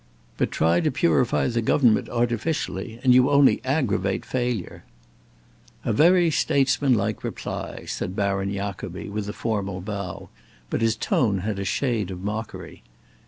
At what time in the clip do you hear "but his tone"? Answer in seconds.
10.71-11.41